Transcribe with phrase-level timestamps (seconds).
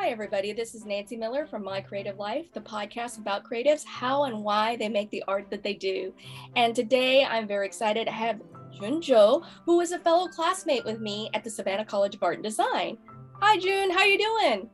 [0.00, 0.54] Hi, everybody.
[0.54, 4.76] This is Nancy Miller from My Creative Life, the podcast about creatives, how and why
[4.76, 6.14] they make the art that they do.
[6.56, 8.40] And today I'm very excited to have
[8.72, 12.36] Jun Zhou, who was a fellow classmate with me at the Savannah College of Art
[12.36, 12.96] and Design.
[13.42, 13.90] Hi, Jun.
[13.90, 14.70] How you doing?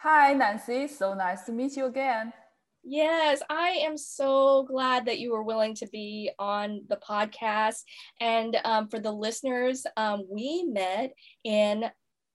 [0.00, 0.88] Hi, Nancy.
[0.88, 2.32] So nice to meet you again.
[2.82, 7.84] Yes, I am so glad that you were willing to be on the podcast.
[8.20, 11.12] And um, for the listeners, um, we met
[11.44, 11.84] in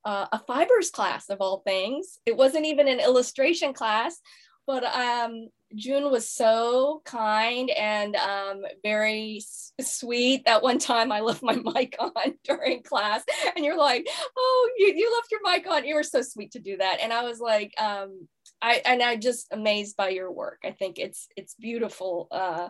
[0.07, 2.17] uh, a fibers class of all things.
[2.25, 4.17] It wasn't even an illustration class,
[4.65, 10.45] but um, Jun was so kind and um, very s- sweet.
[10.45, 13.21] That one time I left my mic on during class,
[13.53, 16.59] and you're like, "Oh, you, you left your mic on." You were so sweet to
[16.59, 18.29] do that, and I was like, um,
[18.61, 20.59] "I and I just amazed by your work.
[20.63, 22.69] I think it's it's beautiful." Uh,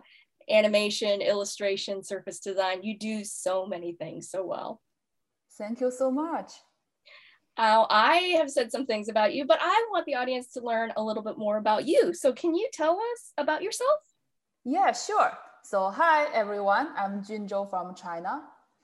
[0.49, 2.81] animation, illustration, surface design.
[2.81, 4.81] You do so many things so well.
[5.57, 6.53] Thank you so much.
[7.57, 10.93] Uh, I have said some things about you, but I want the audience to learn
[10.95, 12.13] a little bit more about you.
[12.13, 13.99] So, can you tell us about yourself?
[14.63, 15.31] Yeah, sure.
[15.63, 18.43] So, hi everyone, I'm Jun Zhou from China.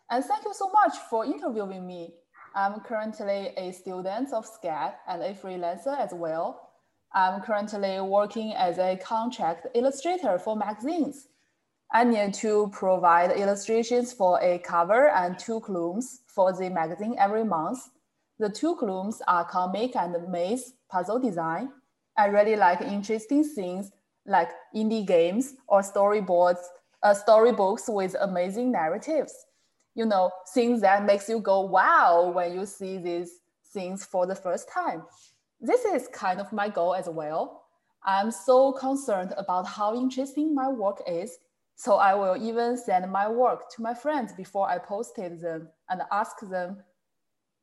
[0.10, 2.16] And thank you so much for interviewing me.
[2.56, 6.72] I'm currently a student of SCAD and a freelancer as well.
[7.14, 11.28] I'm currently working as a contract illustrator for magazines.
[11.92, 17.46] I need to provide illustrations for a cover and two columns for the magazine every
[17.46, 17.90] month.
[18.40, 21.70] The two columns are comic and maze puzzle design.
[22.18, 23.92] I really like interesting things
[24.26, 26.64] like indie games or storyboards,
[27.04, 29.34] uh, storybooks with amazing narratives.
[29.96, 33.40] You know, things that makes you go wow when you see these
[33.74, 35.04] things for the first time.
[35.60, 37.64] This is kind of my goal as well.
[38.06, 41.38] I'm so concerned about how interesting my work is,
[41.76, 46.02] so I will even send my work to my friends before I posted them and
[46.12, 46.84] ask them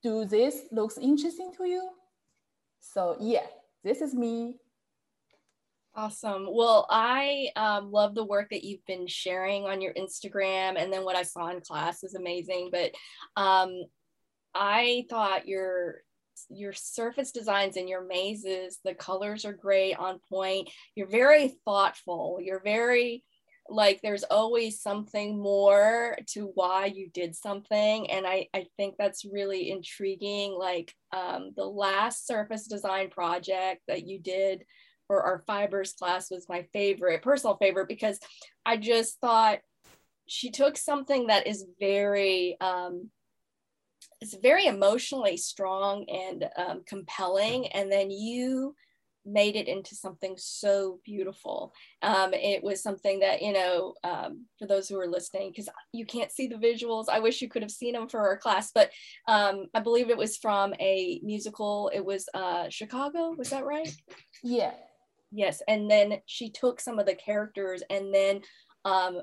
[0.02, 1.90] do this looks interesting to you?
[2.80, 3.46] So yeah,
[3.84, 4.56] this is me.
[5.94, 6.46] Awesome.
[6.48, 11.04] Well, I um, love the work that you've been sharing on your Instagram, and then
[11.04, 12.70] what I saw in class is amazing.
[12.70, 12.92] But
[13.36, 13.82] um,
[14.54, 16.02] I thought your
[16.48, 20.70] your surface designs and your mazes, the colors are great, on point.
[20.94, 22.38] You're very thoughtful.
[22.41, 23.25] You're very
[23.70, 29.25] like there's always something more to why you did something and i i think that's
[29.25, 34.64] really intriguing like um, the last surface design project that you did
[35.06, 38.19] for our fibers class was my favorite personal favorite because
[38.66, 39.58] i just thought
[40.26, 43.10] she took something that is very um,
[44.20, 48.75] it's very emotionally strong and um, compelling and then you
[49.26, 51.72] made it into something so beautiful.
[52.03, 56.06] Um, it was something that, you know, um, for those who are listening, because you
[56.06, 58.91] can't see the visuals, I wish you could have seen them for our class, but
[59.28, 61.91] um, I believe it was from a musical.
[61.94, 63.94] It was uh, Chicago, was that right?
[64.42, 64.72] Yeah.
[65.32, 65.62] Yes.
[65.69, 68.41] And then she took some of the characters and then
[68.84, 69.20] um,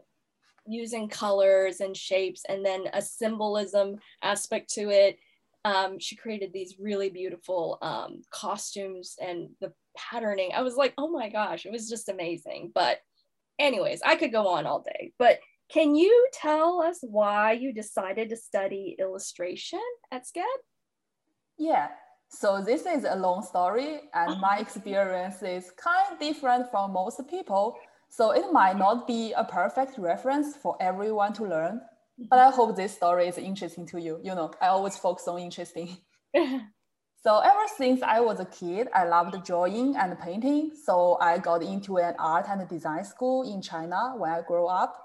[0.68, 5.18] using colors and shapes and then a symbolism aspect to it.
[5.68, 8.12] Um, she created these really beautiful um,
[8.44, 10.52] costumes and the patterning.
[10.56, 12.72] I was like, oh my gosh, it was just amazing.
[12.74, 12.96] But,
[13.60, 15.12] anyways, I could go on all day.
[15.20, 15.40] But
[15.76, 19.86] can you tell us why you decided to study illustration
[20.16, 20.60] at SCAD?
[21.58, 21.88] Yeah,
[22.30, 27.20] so this is a long story, and my experience is kind of different from most
[27.30, 27.64] people.
[28.10, 31.82] So it might not be a perfect reference for everyone to learn,
[32.18, 34.20] but I hope this story is interesting to you.
[34.24, 35.98] You know, I always focus on interesting.
[37.28, 40.72] So ever since I was a kid, I loved drawing and painting.
[40.86, 44.96] So I got into an art and design school in China when I grew up.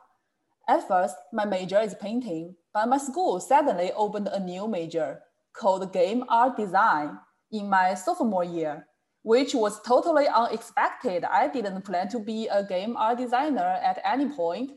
[0.68, 5.20] At first, my major is painting, but my school suddenly opened a new major
[5.52, 7.18] called game art design
[7.50, 8.86] in my sophomore year,
[9.22, 11.24] which was totally unexpected.
[11.24, 14.70] I didn't plan to be a game art designer at any point,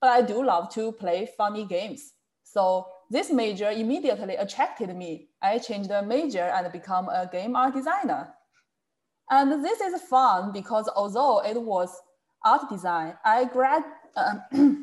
[0.00, 2.12] but I do love to play funny games.
[2.42, 5.28] So this major immediately attracted me.
[5.42, 8.34] I changed the major and become a game art designer.
[9.30, 11.94] And this is fun because although it was
[12.44, 13.82] art design, I, grad,
[14.16, 14.34] uh,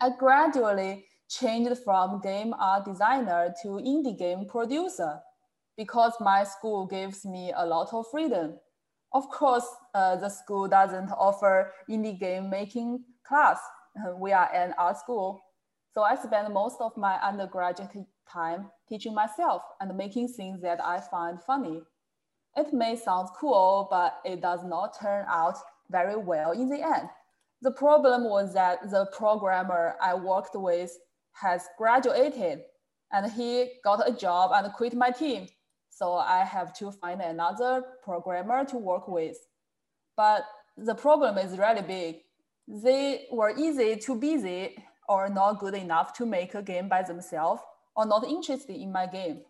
[0.00, 5.20] I gradually changed from game art designer to indie game producer
[5.76, 8.58] because my school gives me a lot of freedom.
[9.12, 13.58] Of course, uh, the school doesn't offer indie game making class.
[13.96, 15.40] Uh, we are an art school,
[15.92, 17.90] so I spend most of my undergraduate
[18.30, 21.80] time teaching myself and making things that I find funny.
[22.56, 25.56] It may sound cool, but it does not turn out
[25.90, 27.08] very well in the end.
[27.62, 30.90] The problem was that the programmer I worked with
[31.32, 32.60] has graduated
[33.12, 35.48] and he got a job and quit my team.
[35.90, 39.38] So I have to find another programmer to work with.
[40.16, 40.44] But
[40.76, 42.16] the problem is really big.
[42.68, 44.76] They were easy too busy
[45.08, 47.62] or not good enough to make a game by themselves
[47.94, 49.42] or not interested in my game.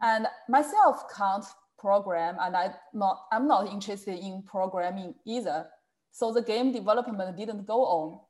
[0.00, 1.44] And myself can't
[1.78, 5.66] program and I not, I'm not interested in programming either.
[6.12, 8.20] So the game development didn't go on.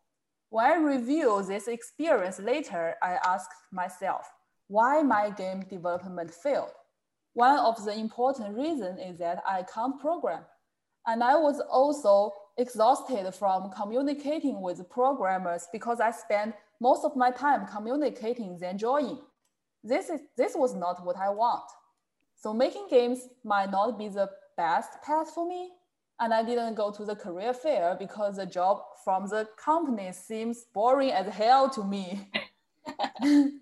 [0.49, 4.27] When I review this experience later, I ask myself,
[4.69, 6.71] why my game development failed?
[7.35, 10.45] One of the important reasons is that I can't program.
[11.07, 17.31] And I was also exhausted from communicating with programmers because I spend most of my
[17.31, 19.19] time communicating than drawing.
[19.85, 21.65] This, is, this was not what I want.
[22.37, 25.71] So making games might not be the best path for me.
[26.21, 30.65] And I didn't go to the career fair because the job from the company seems
[30.73, 32.29] boring as hell to me.
[33.23, 33.61] An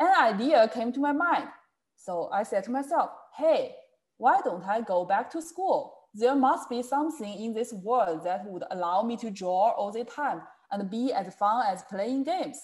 [0.00, 1.48] idea came to my mind.
[1.96, 3.74] So I said to myself, hey,
[4.16, 5.99] why don't I go back to school?
[6.12, 10.04] There must be something in this world that would allow me to draw all the
[10.04, 12.58] time and be as fun as playing games.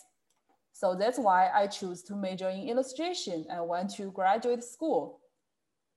[0.73, 5.21] So that's why I choose to major in illustration and went to graduate school.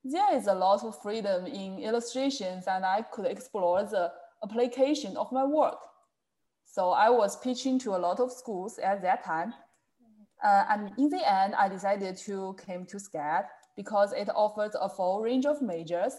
[0.04, 4.12] There is a lot of freedom in illustrations and I could explore the
[4.44, 5.80] application of my work.
[6.66, 9.54] So I was pitching to a lot of schools at that time.
[10.42, 14.88] Uh, and in the end, I decided to came to SCAD because it offers a
[14.88, 16.14] full range of majors.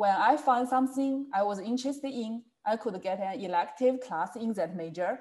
[0.00, 4.54] When I found something I was interested in, I could get an elective class in
[4.54, 5.20] that major.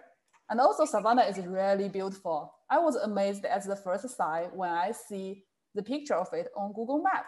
[0.50, 2.54] And also Savannah is really beautiful.
[2.70, 5.44] I was amazed at the first sight when I see
[5.76, 7.26] the picture of it on Google Map.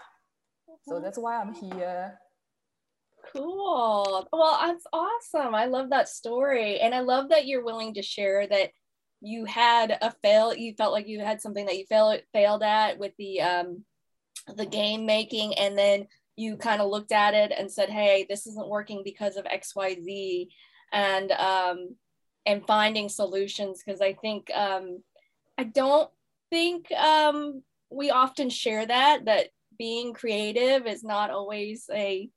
[0.87, 2.17] So that's why I'm here.
[3.33, 4.29] Cool.
[4.31, 5.53] Well, that's awesome.
[5.53, 6.79] I love that story.
[6.79, 8.69] And I love that you're willing to share that
[9.19, 12.97] you had a fail, you felt like you had something that you failed failed at
[12.97, 13.83] with the um
[14.55, 18.47] the game making and then you kind of looked at it and said, hey, this
[18.47, 20.47] isn't working because of XYZ
[20.93, 21.95] and um
[22.45, 25.03] and finding solutions because I think um
[25.57, 26.09] I don't
[26.51, 29.47] think um, we often share that that
[29.77, 32.29] being creative is not always a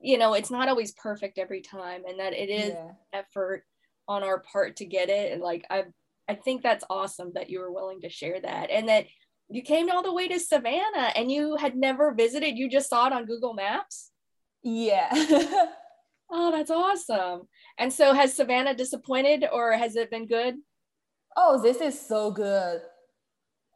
[0.00, 2.90] you know it's not always perfect every time and that it is yeah.
[3.12, 3.62] effort
[4.08, 5.84] on our part to get it and like i
[6.28, 9.06] i think that's awesome that you were willing to share that and that
[9.52, 13.06] you came all the way to savannah and you had never visited you just saw
[13.06, 14.10] it on google maps?
[14.62, 15.10] Yeah.
[16.34, 17.42] Oh that's awesome.
[17.76, 20.54] And so has savannah disappointed or has it been good?
[21.36, 22.80] Oh, this is so good.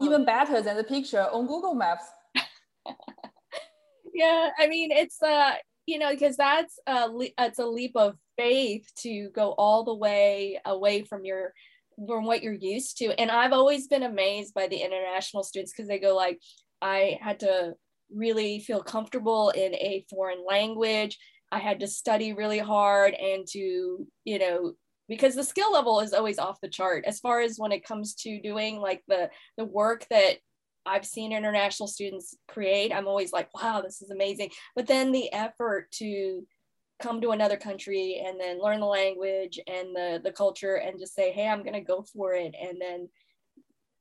[0.01, 2.05] Even better than the picture on Google Maps.
[4.15, 5.55] yeah, I mean, it's, uh,
[5.87, 7.09] you know, because that's a,
[7.39, 11.53] it's a leap of faith to go all the way away from your
[12.07, 15.89] from what you're used to and i've always been amazed by the international students because
[15.89, 16.39] they go like
[16.83, 17.73] i had to
[18.15, 21.19] really feel comfortable in a foreign language
[21.51, 24.73] i had to study really hard and to you know
[25.09, 28.15] because the skill level is always off the chart as far as when it comes
[28.15, 30.37] to doing like the the work that
[30.87, 32.93] I've seen international students create.
[32.93, 34.51] I'm always like, wow, this is amazing.
[34.75, 36.47] But then the effort to
[37.01, 41.15] come to another country and then learn the language and the the culture and just
[41.15, 43.09] say, hey, I'm gonna go for it, and then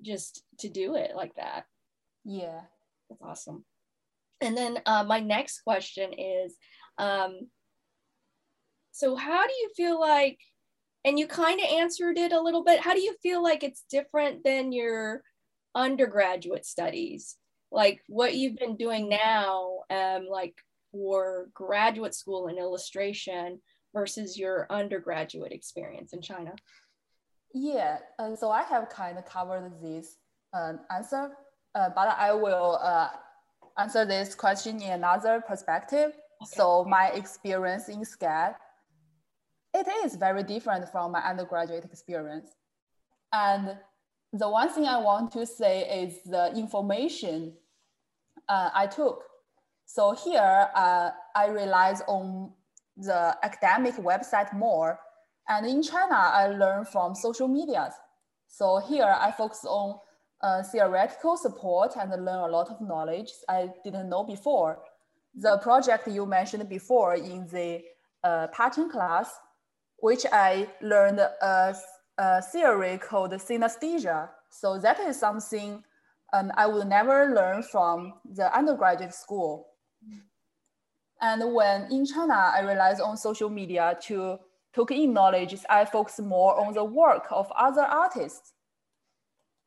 [0.02, 1.66] just to do it like that.
[2.24, 2.62] Yeah,
[3.10, 3.66] that's awesome.
[4.42, 6.56] And then uh, my next question is,
[6.98, 7.48] um,
[8.92, 10.40] so how do you feel like
[11.06, 12.80] and you kind of answered it a little bit.
[12.80, 15.22] How do you feel like it's different than your
[15.75, 17.38] undergraduate studies?
[17.72, 20.56] Like what you've been doing now, um, like
[20.96, 23.60] for graduate school in illustration
[23.94, 26.54] versus your undergraduate experience in China?
[27.54, 30.18] Yeah, uh, so I have kind of covered this
[30.54, 31.32] uh, answer,
[31.75, 33.10] uh, but I will uh,
[33.78, 36.12] answer this question in another perspective.
[36.42, 36.56] Okay.
[36.56, 38.56] So my experience in SCAD
[39.75, 42.50] it is very different from my undergraduate experience.
[43.34, 43.78] And
[44.32, 47.54] the one thing I want to say is the information
[48.48, 49.24] uh, I took.
[49.86, 52.51] So here uh, I relied on
[52.98, 55.00] the academic website more.
[55.48, 57.94] And in China, I learned from social medias.
[58.48, 60.00] So here I focus on
[60.42, 64.80] uh, theoretical support and learn a lot of knowledge I didn't know before.
[65.36, 67.82] The project you mentioned before in the
[68.24, 69.30] uh, pattern class
[70.00, 71.75] which I learned a,
[72.18, 74.30] a theory called synesthesia.
[74.50, 75.84] So that is something
[76.34, 79.68] um, I would never learn from the undergraduate school.
[81.22, 84.38] And when in China, I realized on social media to
[84.74, 88.54] took in knowledge, I focus more on the work of other artists.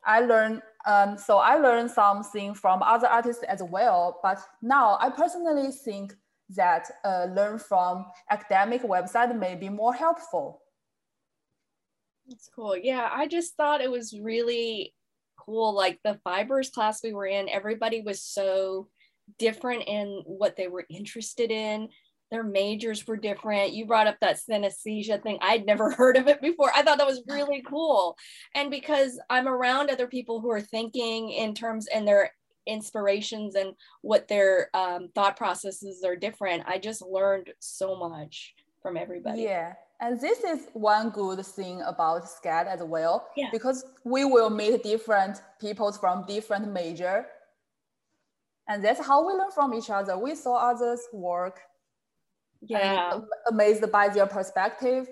[0.04, 4.20] I learned Um, so I learned something from other artists as well.
[4.22, 6.14] But now I personally think
[6.56, 10.62] that uh, learn from academic website may be more helpful.
[12.26, 12.76] That's cool.
[12.76, 14.94] Yeah, I just thought it was really
[15.36, 15.74] cool.
[15.74, 18.88] Like the fibers class we were in, everybody was so
[19.38, 21.88] different in what they were interested in.
[22.30, 23.72] Their majors were different.
[23.72, 25.38] You brought up that synesthesia thing.
[25.40, 26.70] I'd never heard of it before.
[26.74, 28.16] I thought that was really cool.
[28.54, 32.32] And because I'm around other people who are thinking in terms and their
[32.66, 38.96] inspirations and what their um, thought processes are different, I just learned so much from
[38.96, 39.42] everybody.
[39.42, 39.72] Yeah.
[40.00, 43.48] And this is one good thing about SCAD as well, yeah.
[43.50, 47.26] because we will meet different people from different major.
[48.68, 50.18] And that's how we learn from each other.
[50.18, 51.60] We saw others work.
[52.60, 53.20] Yeah.
[53.48, 55.08] amazed by their perspective.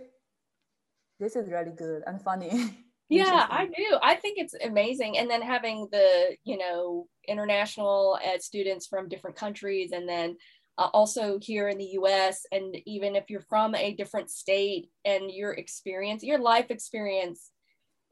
[1.20, 2.76] This is really good and funny.
[3.08, 8.36] yeah i do i think it's amazing and then having the you know international uh,
[8.36, 10.36] students from different countries and then
[10.78, 12.44] uh, also here in the US.
[12.52, 17.50] And even if you're from a different state and your experience, your life experience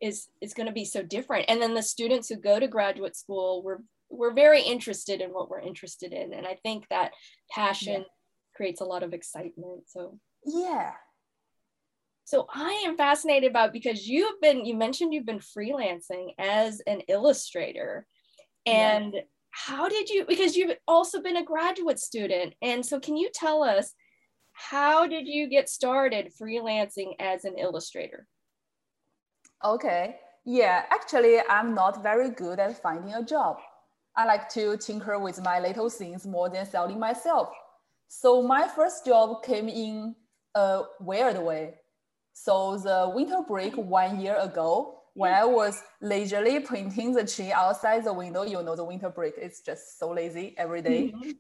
[0.01, 1.47] is, is going to be so different.
[1.49, 3.79] And then the students who go to graduate school, we're,
[4.17, 6.33] we're very interested in what we're interested in.
[6.33, 7.13] And I think that
[7.51, 8.09] passion yeah.
[8.57, 9.83] creates a lot of excitement.
[9.89, 10.93] So, yeah.
[12.25, 17.01] So I am fascinated about because you've been, you mentioned you've been freelancing as an
[17.09, 18.07] illustrator.
[18.67, 19.21] And yeah
[19.55, 23.63] how did you because you've also been a graduate student and so can you tell
[23.63, 23.95] us
[24.53, 28.27] how did you get started freelancing as an illustrator
[29.65, 33.59] okay yeah actually i'm not very good at finding a job
[34.17, 37.49] i like to tinker with my little things more than selling myself
[38.09, 40.15] so my first job came in
[40.55, 41.75] a weird way
[42.33, 48.05] so the winter break one year ago when I was leisurely printing the tree outside
[48.05, 51.13] the window, you know, the winter break is just so lazy every day.
[51.15, 51.31] Mm-hmm.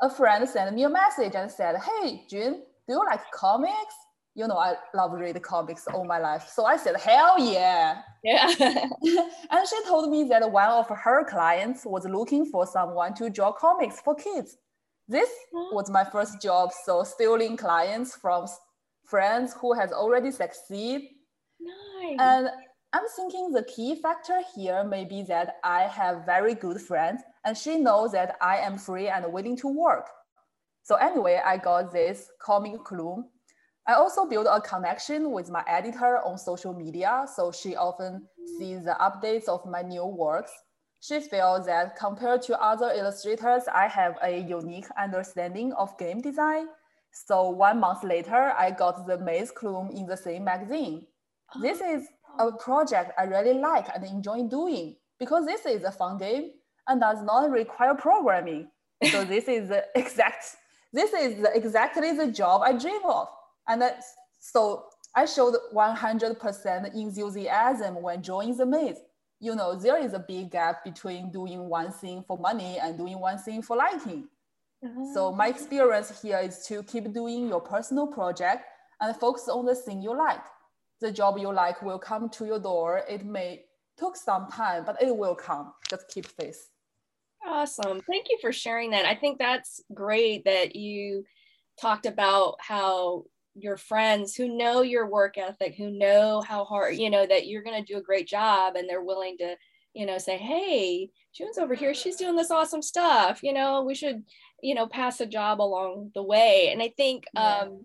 [0.00, 3.94] A friend sent me a message and said, Hey, Jun, do you like comics?
[4.40, 6.48] You know, I love read comics all my life.
[6.48, 8.00] So I said, Hell yeah.
[8.24, 8.46] Yeah.
[9.50, 13.52] and she told me that one of her clients was looking for someone to draw
[13.52, 14.56] comics for kids.
[15.06, 16.70] This was my first job.
[16.86, 18.46] So stealing clients from
[19.04, 21.02] friends who has already succeeded.
[21.60, 22.16] Nice.
[22.18, 22.48] And
[22.94, 27.54] I'm thinking the key factor here may be that I have very good friends and
[27.54, 30.08] she knows that I am free and willing to work.
[30.82, 33.22] So anyway, I got this comic clue.
[33.90, 38.22] I also built a connection with my editor on social media, so she often
[38.56, 40.52] sees the updates of my new works.
[41.00, 46.68] She feels that compared to other illustrators, I have a unique understanding of game design.
[47.10, 51.08] So one month later, I got the Maze Clue in the same magazine.
[51.60, 51.92] This oh.
[51.92, 52.06] is
[52.38, 56.52] a project I really like and enjoy doing because this is a fun game
[56.86, 58.70] and does not require programming.
[59.10, 60.44] So this is the exact,
[60.92, 63.26] this is the, exactly the job I dream of.
[63.70, 64.02] And that,
[64.38, 64.84] so
[65.14, 68.98] I showed 100% enthusiasm when joining the maze.
[69.38, 73.18] You know, there is a big gap between doing one thing for money and doing
[73.18, 74.28] one thing for liking.
[75.14, 75.34] So oh.
[75.34, 78.64] my experience here is to keep doing your personal project
[79.00, 80.44] and focus on the thing you like
[81.00, 83.02] the job you like will come to your door.
[83.08, 83.64] It may
[83.98, 85.72] took some time, but it will come.
[85.88, 86.68] Just keep faith.
[87.46, 88.00] Awesome.
[88.02, 89.06] Thank you for sharing that.
[89.06, 91.24] I think that's great that you
[91.80, 93.24] talked about how
[93.54, 97.62] your friends who know your work ethic, who know how hard, you know, that you're
[97.62, 99.56] going to do a great job and they're willing to,
[99.94, 101.94] you know, say, hey, Jun's over here.
[101.94, 103.40] She's doing this awesome stuff.
[103.42, 104.22] You know, we should,
[104.62, 106.70] you know, pass a job along the way.
[106.72, 107.58] And I think, yeah.
[107.62, 107.84] um,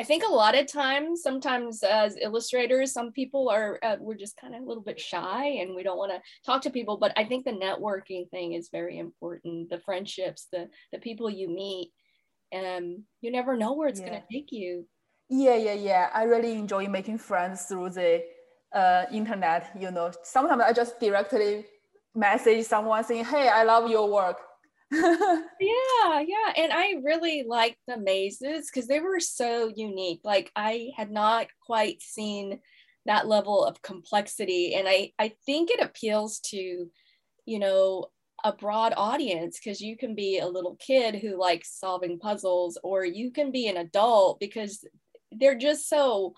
[0.00, 4.36] I think a lot of times, sometimes as illustrators, some people are, uh, we're just
[4.36, 6.98] kind of a little bit shy and we don't want to talk to people.
[6.98, 9.70] But I think the networking thing is very important.
[9.70, 11.92] The friendships, the, the people you meet,
[12.54, 14.10] um, you never know where it's yeah.
[14.10, 14.86] going to take you.
[15.28, 16.10] Yeah, yeah, yeah.
[16.14, 18.24] I really enjoy making friends through the
[18.72, 19.70] uh, internet.
[19.78, 21.66] You know, sometimes I just directly
[22.14, 24.38] message someone saying, Hey, I love your work
[24.92, 26.52] yeah, yeah.
[26.56, 30.20] And I really liked the mazes because they were so unique.
[30.24, 32.60] Like I had not quite seen
[33.04, 34.74] that level of complexity.
[34.74, 36.86] And I, I think it appeals to,
[37.44, 38.06] you know,
[38.44, 43.04] a broad audience because you can be a little kid who likes solving puzzles, or
[43.04, 44.84] you can be an adult because
[45.32, 46.34] they're just so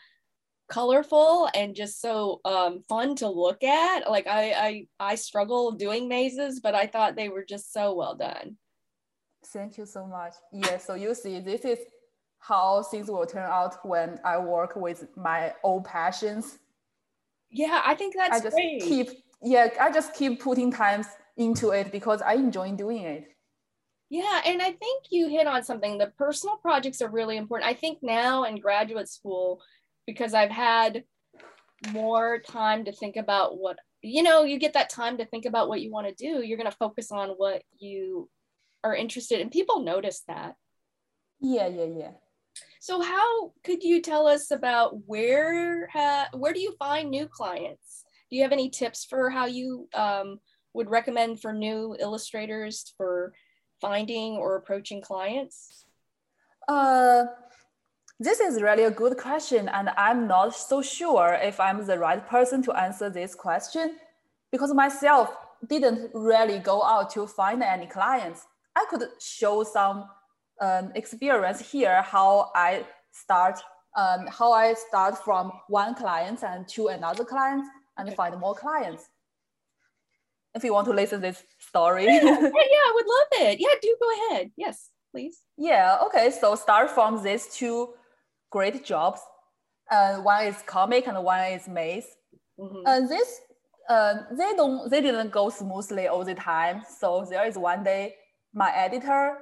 [0.68, 4.08] colorful and just so um, fun to look at.
[4.08, 8.14] Like I, I, I struggle doing mazes, but I thought they were just so well
[8.14, 8.56] done.
[9.46, 10.34] Thank you so much.
[10.52, 11.78] Yeah, so you see, this is
[12.38, 16.58] how things will turn out when I work with my old passions.
[17.50, 18.82] Yeah, I think that's I just great.
[18.82, 19.08] keep
[19.42, 21.06] yeah, I just keep putting times
[21.36, 23.28] into it because I enjoy doing it.
[24.10, 25.96] Yeah, and I think you hit on something.
[25.96, 27.70] The personal projects are really important.
[27.70, 29.62] I think now in graduate school,
[30.04, 31.04] because I've had
[31.92, 35.68] more time to think about what, you know, you get that time to think about
[35.68, 36.44] what you want to do.
[36.44, 38.28] You're going to focus on what you
[38.82, 39.48] are interested in.
[39.48, 40.56] People notice that.
[41.40, 42.10] Yeah, yeah, yeah.
[42.80, 48.04] So how could you tell us about where ha- where do you find new clients?
[48.28, 50.40] Do you have any tips for how you um,
[50.74, 53.32] would recommend for new illustrators for
[53.80, 55.84] finding or approaching clients?
[56.68, 57.24] Uh,
[58.18, 62.26] this is really a good question, and I'm not so sure if I'm the right
[62.28, 63.96] person to answer this question
[64.52, 65.34] because myself
[65.66, 68.46] didn't really go out to find any clients.
[68.76, 70.04] I could show some
[70.60, 73.58] um, experience here how I start
[73.96, 77.64] um, how I start from one client and to another client
[77.98, 79.08] and find more clients
[80.54, 82.04] if you want to listen this story.
[82.04, 83.60] yeah, yeah, I would love it.
[83.60, 84.50] Yeah, do go ahead.
[84.56, 85.40] Yes, please.
[85.56, 86.30] Yeah, okay.
[86.30, 87.94] So start from these two
[88.50, 89.20] great jobs.
[89.90, 92.06] Uh, one is comic and one is maze.
[92.58, 92.82] Mm-hmm.
[92.86, 93.40] And this
[93.88, 96.82] uh, they don't they didn't go smoothly all the time.
[96.98, 98.14] So there is one day
[98.54, 99.38] my editor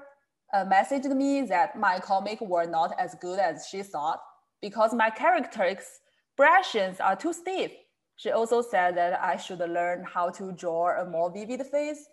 [0.55, 4.21] uh, messaged me that my comic were not as good as she thought
[4.63, 7.73] because my character expressions are too stiff
[8.19, 12.09] she also said that I should learn how to draw a more vivid face.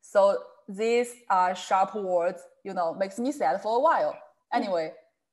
[0.00, 0.38] So
[0.68, 4.16] these are uh, sharp words, you know, makes me sad for a while.
[4.52, 4.92] Anyway,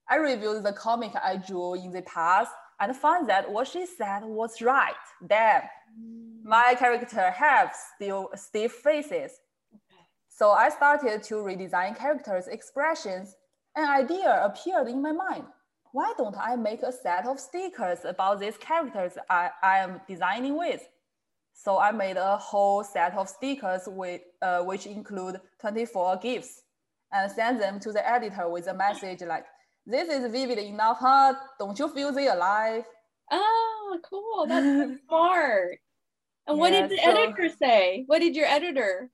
[0.10, 4.22] I reviewed the comic I drew in the past and found that what she said
[4.24, 4.96] was right.
[5.28, 5.62] Damn,
[6.44, 9.32] my character have still stiff faces.
[10.28, 13.36] So I started to redesign characters' expressions.
[13.76, 15.46] An idea appeared in my mind
[15.96, 20.58] why don't I make a set of stickers about these characters I, I am designing
[20.58, 20.82] with?
[21.54, 26.64] So I made a whole set of stickers with, uh, which include 24 GIFs
[27.14, 29.46] and send them to the editor with a message like,
[29.86, 31.34] this is vivid enough, huh?
[31.60, 32.84] Don't you feel they alive?
[33.32, 34.46] Oh, cool.
[34.50, 35.80] That's so smart.
[36.46, 38.04] And what yeah, did the so, editor say?
[38.08, 39.10] What did your editor?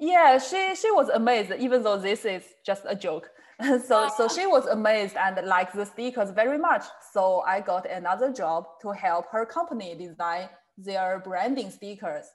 [0.00, 3.30] Yeah, she, she was amazed, even though this is just a joke.
[3.86, 4.28] so so oh.
[4.28, 6.84] she was amazed and liked the stickers very much.
[7.12, 12.26] So I got another job to help her company design their branding stickers.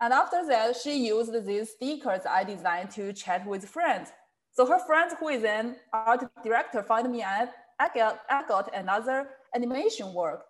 [0.00, 4.10] And after that, she used these stickers I designed to chat with friends.
[4.52, 7.48] So her friend, who is an art director, found me and
[7.78, 10.44] I got, I got another animation work.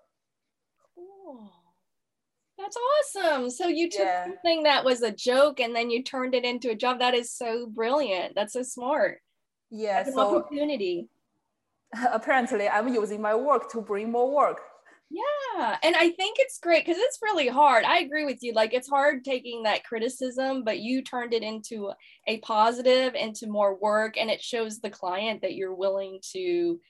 [0.95, 1.51] Cool.
[2.59, 3.51] That's awesome.
[3.51, 4.27] So you took yeah.
[4.27, 6.99] something that was a joke and then you turned it into a job.
[6.99, 8.35] That is so brilliant.
[8.35, 9.21] That's so smart
[9.75, 11.09] yeah so opportunity.
[12.13, 14.61] apparently i'm using my work to bring more work.
[15.11, 17.85] Yeah and i think it's great because it's really hard.
[17.85, 21.93] I agree with you like it's hard taking that criticism but you turned it into
[22.27, 26.81] a positive into more work and it shows the client that you're willing to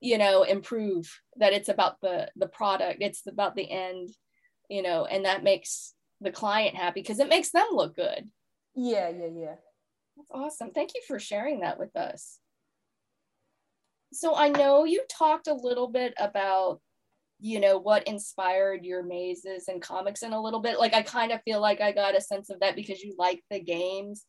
[0.00, 1.04] you know improve
[1.36, 4.10] that it's about the the product it's about the end
[4.68, 8.28] you know and that makes the client happy because it makes them look good.
[8.74, 9.54] Yeah yeah yeah
[10.16, 10.70] that's awesome.
[10.70, 12.38] Thank you for sharing that with us.
[14.12, 16.80] So I know you talked a little bit about,
[17.40, 20.78] you know, what inspired your mazes and comics in a little bit.
[20.78, 23.42] Like I kind of feel like I got a sense of that because you like
[23.50, 24.24] the games.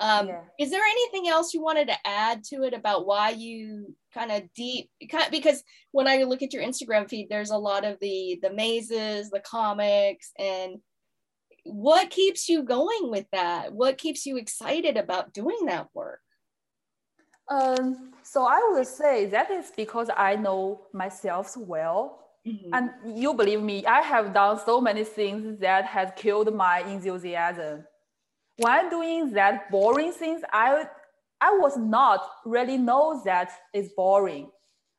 [0.00, 0.40] Um, yeah.
[0.58, 4.42] Is there anything else you wanted to add to it about why you kind of
[4.54, 4.90] deep?
[5.30, 9.30] Because when I look at your Instagram feed, there's a lot of the the mazes,
[9.30, 10.78] the comics, and
[11.64, 13.72] what keeps you going with that?
[13.72, 16.20] What keeps you excited about doing that work?
[17.48, 22.26] Um, so I would say that is because I know myself well.
[22.46, 22.70] Mm-hmm.
[22.72, 27.84] And you believe me, I have done so many things that has killed my enthusiasm.
[28.56, 30.88] While doing that boring things, I
[31.40, 34.50] I was not really know that it's boring.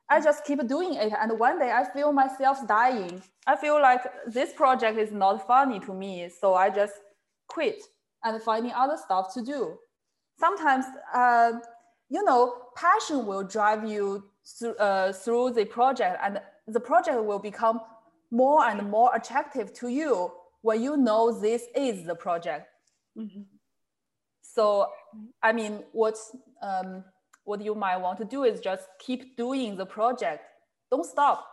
[0.10, 1.14] I just keep doing it.
[1.20, 3.22] And one day I feel myself dying.
[3.46, 6.30] I feel like this project is not funny to me.
[6.42, 6.94] So I just
[7.48, 7.82] quit
[8.24, 9.78] and finding other stuff to do.
[10.40, 11.52] Sometimes, uh,
[12.10, 14.24] you know, passion will drive you
[14.58, 17.82] through, uh, through the project and the project will become
[18.32, 22.68] more and more attractive to you when you know this is the project.
[23.18, 23.42] Mm-hmm.
[24.42, 24.88] So,
[25.42, 27.04] I mean, what's, um,
[27.50, 30.44] what you might want to do is just keep doing the project.
[30.92, 31.48] Don't stop.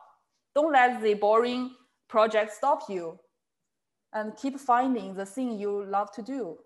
[0.54, 1.70] Don't let the boring
[2.06, 3.18] project stop you.
[4.12, 6.58] And keep finding the thing you love to do.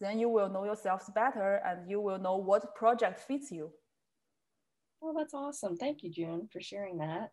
[0.00, 3.72] Then you will know yourselves better and you will know what project fits you.
[5.00, 5.76] Well, that's awesome.
[5.76, 7.30] Thank you, Jun, for sharing that.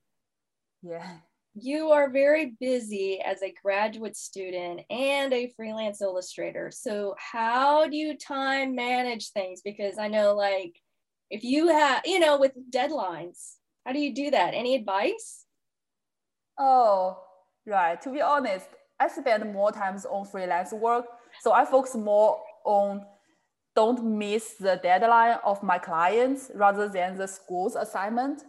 [0.82, 1.17] Yeah.
[1.54, 6.71] you are very busy as a graduate student and a freelance illustrator.
[6.71, 9.62] So, how do you time manage things?
[9.63, 10.76] Because I know, like,
[11.29, 14.53] if you have, you know, with deadlines, how do you do that?
[14.53, 15.45] Any advice?
[16.57, 17.17] Oh,
[17.65, 18.01] right.
[18.01, 18.67] To be honest,
[18.99, 21.05] I spend more times on freelance work.
[21.41, 23.05] So, I focus more on
[23.75, 28.43] don't miss the deadline of my clients rather than the school's assignment.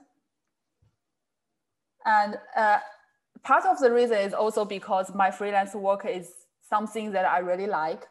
[2.04, 2.78] And uh,
[3.42, 6.30] part of the reason is also because my freelance work is
[6.68, 8.06] something that I really like.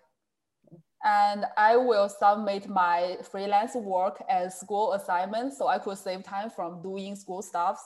[1.06, 6.50] And I will submit my freelance work as school assignment so I could save time
[6.50, 7.80] from doing school stuff.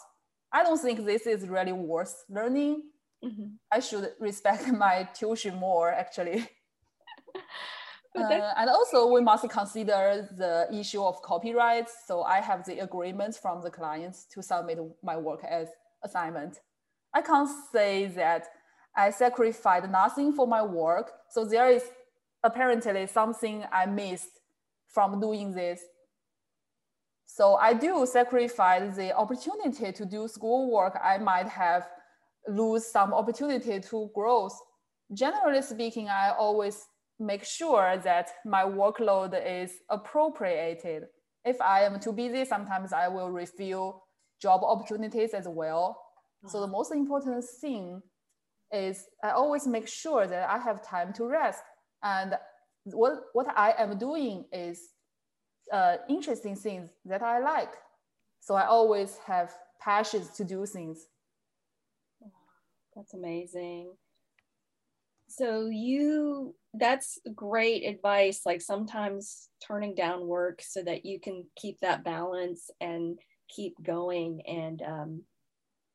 [0.53, 2.84] I don't think this is really worth learning.
[3.23, 3.47] Mm-hmm.
[3.69, 6.47] I should respect my tuition more, actually.
[8.17, 11.93] uh, and also, we must consider the issue of copyrights.
[12.08, 15.67] So I have the agreement from the clients to submit my work as
[16.05, 16.62] assignment.
[17.13, 18.47] I can't say that
[18.95, 21.12] I sacrificed nothing for my work.
[21.29, 21.84] So there is
[22.43, 24.39] apparently something I missed
[24.88, 25.82] from doing this.
[27.25, 30.99] So I do sacrifice the opportunity to do schoolwork.
[31.04, 31.88] I might have
[32.47, 34.60] lose some opportunity to growth.
[35.13, 36.88] Generally speaking, I always
[37.19, 41.04] make sure that my workload is appropriated.
[41.45, 44.04] If I am too busy, sometimes I will refill
[44.41, 46.02] job opportunities as well.
[46.47, 46.71] So the uh-huh.
[46.71, 48.02] most important thing
[48.71, 51.62] is I always make sure that I have time to rest.
[52.03, 52.35] And
[52.85, 54.81] what, what I am doing is
[55.71, 57.73] uh, interesting things that I like.
[58.41, 61.07] So I always have passions to do things.
[62.95, 63.93] That's amazing.
[65.29, 71.79] So you that's great advice like sometimes turning down work so that you can keep
[71.79, 75.21] that balance and keep going and um,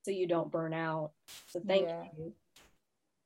[0.02, 1.12] so you don't burn out.
[1.48, 2.04] So thank yeah.
[2.16, 2.32] you.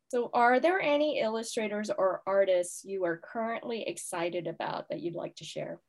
[0.09, 5.37] So are there any illustrators or artists you are currently excited about that you'd like
[5.37, 5.81] to share?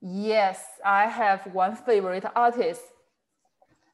[0.00, 2.80] Yes, I have one favorite artist.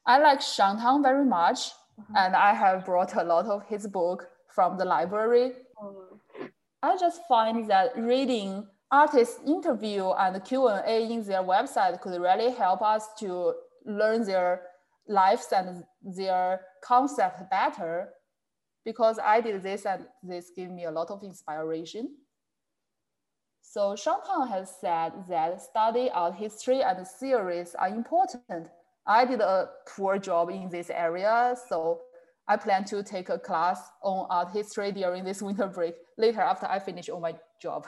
[0.05, 2.13] I like Shaun Tan very much, uh-huh.
[2.17, 5.51] and I have brought a lot of his book from the library.
[5.81, 6.47] Uh-huh.
[6.81, 12.81] I just find that reading artists' interview and Q&A in their website could really help
[12.81, 13.53] us to
[13.85, 14.61] learn their
[15.09, 18.09] lives and their concept better
[18.85, 22.15] because I did this and this gave me a lot of inspiration.
[23.61, 28.69] So Shaun Tan has said that study art history and theories are important.
[29.05, 32.01] I did a poor job in this area, so
[32.47, 36.65] I plan to take a class on art history during this winter break later after
[36.65, 37.85] I finish on my job.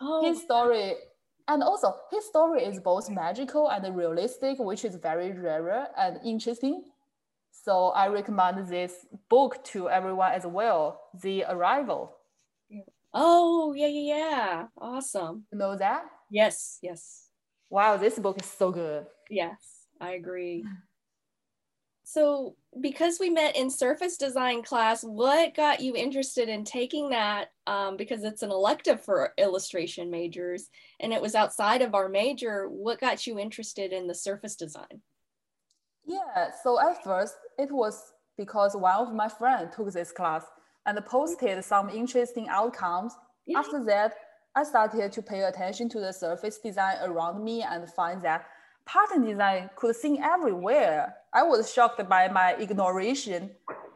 [0.00, 0.24] Oh.
[0.24, 0.94] His story
[1.48, 6.84] and also, his story is both magical and realistic, which is very rare and interesting.
[7.62, 12.16] So I recommend this book to everyone as well, The Arrival.
[13.14, 14.66] Oh, yeah, yeah, yeah.
[14.76, 15.44] Awesome.
[15.52, 16.04] You know that?
[16.28, 17.28] Yes, yes.
[17.70, 19.06] Wow, this book is so good.
[19.30, 20.64] Yes, I agree.
[22.04, 27.52] So, because we met in surface design class, what got you interested in taking that?
[27.66, 32.68] Um, because it's an elective for illustration majors and it was outside of our major.
[32.68, 35.00] What got you interested in the surface design?
[36.04, 40.44] Yeah, so at first it was because one of my friends took this class
[40.86, 43.14] and posted some interesting outcomes.
[43.46, 43.58] Yeah.
[43.58, 44.14] After that,
[44.54, 48.46] I started to pay attention to the surface design around me and find that
[48.84, 51.14] pattern design could sing everywhere.
[51.32, 53.50] I was shocked by my ignoration,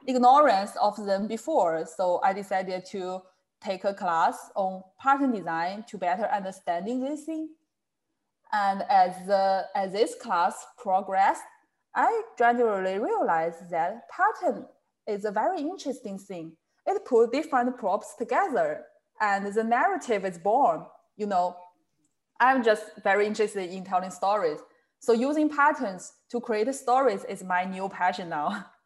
[0.07, 1.87] ignorance of them before.
[1.87, 3.21] So I decided to
[3.61, 7.51] take a class on pattern design to better understanding this thing.
[8.53, 11.43] And as, the, as this class progressed,
[11.97, 14.67] I gradually realized that pattern
[15.07, 16.53] is a very interesting thing.
[16.87, 18.85] It puts different props together
[19.19, 20.85] and the narrative is born.
[21.17, 21.57] You know,
[22.39, 24.59] I'm just very interested in telling stories.
[25.01, 28.67] So using patterns to create stories is my new passion now.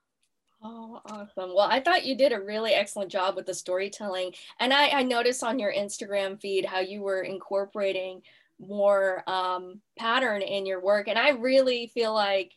[0.62, 1.54] Oh, awesome.
[1.54, 4.34] Well, I thought you did a really excellent job with the storytelling.
[4.58, 8.20] And I, I noticed on your Instagram feed how you were incorporating
[8.58, 11.08] more um, pattern in your work.
[11.08, 12.52] And I really feel like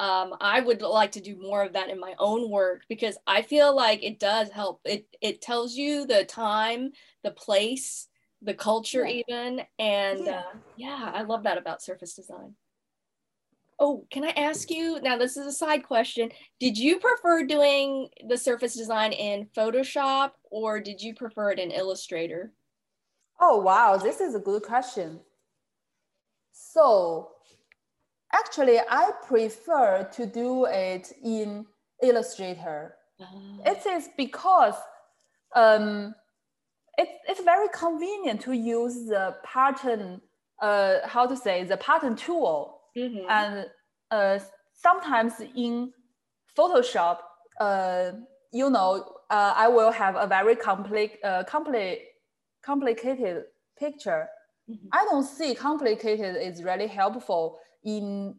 [0.00, 3.42] um, I would like to do more of that in my own work because I
[3.42, 4.80] feel like it does help.
[4.86, 8.08] It, it tells you the time, the place,
[8.40, 9.22] the culture, yeah.
[9.28, 9.60] even.
[9.78, 10.38] And yeah.
[10.38, 12.54] Uh, yeah, I love that about surface design.
[13.78, 15.18] Oh, can I ask you now?
[15.18, 16.30] This is a side question.
[16.58, 21.70] Did you prefer doing the surface design in Photoshop or did you prefer it in
[21.70, 22.52] Illustrator?
[23.38, 23.98] Oh, wow.
[23.98, 25.20] This is a good question.
[26.52, 27.32] So,
[28.32, 31.66] actually, I prefer to do it in
[32.02, 32.94] Illustrator.
[33.20, 33.62] Oh.
[33.66, 34.74] It is because
[35.54, 36.14] um,
[36.96, 40.20] it, it's very convenient to use the pattern,
[40.62, 42.80] uh, how to say, the pattern tool.
[42.96, 43.26] Mm-hmm.
[43.28, 43.66] And
[44.10, 44.38] uh,
[44.72, 45.92] sometimes in
[46.56, 47.18] Photoshop,
[47.60, 48.12] uh,
[48.52, 52.00] you know, uh, I will have a very compli- uh, compli-
[52.64, 53.44] complicated
[53.78, 54.28] picture.
[54.68, 54.88] Mm-hmm.
[54.92, 58.34] I don't see complicated is really helpful in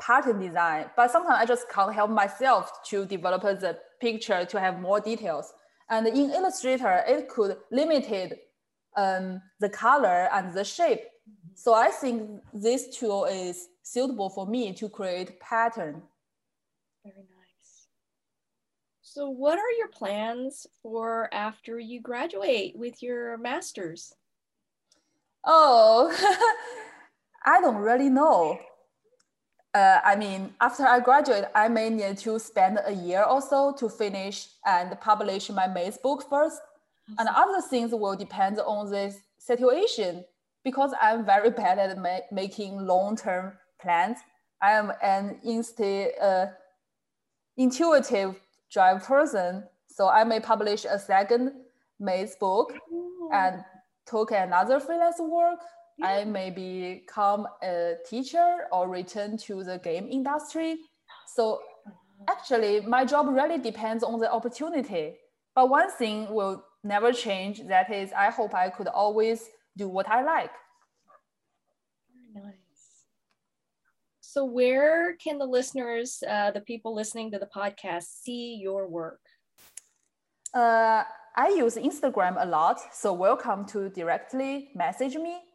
[0.00, 4.80] pattern design, but sometimes I just can't help myself to develop the picture to have
[4.80, 5.52] more details.
[5.88, 8.38] And in Illustrator, it could limited
[8.96, 11.00] um, the color and the shape.
[11.54, 16.02] So I think this tool is suitable for me to create pattern.
[17.04, 17.86] Very nice.
[19.00, 24.12] So what are your plans for after you graduate with your master's?
[25.44, 26.12] Oh,
[27.46, 28.58] I don't really know
[29.76, 33.74] uh, I mean, after I graduate, I may need to spend a year or so
[33.78, 36.62] to finish and publish my maze book first.
[37.18, 40.24] And other things will depend on this situation
[40.64, 44.18] because I'm very bad at ma making long-term plans.
[44.62, 46.46] I am an insti- uh,
[47.56, 48.40] intuitive
[48.72, 51.52] drive person, so I may publish a second
[52.00, 53.28] maze book Ooh.
[53.32, 53.62] and
[54.06, 55.60] took another freelance work
[56.02, 60.78] I may become a teacher or return to the game industry.
[61.26, 61.60] So
[62.28, 65.16] actually, my job really depends on the opportunity.
[65.54, 67.66] But one thing will never change.
[67.66, 70.52] That is, I hope I could always do what I like.
[72.34, 73.06] Nice.
[74.20, 79.20] So, where can the listeners, uh, the people listening to the podcast, see your work?
[80.52, 81.04] Uh,
[81.34, 85.45] I use Instagram a lot, so welcome to directly message me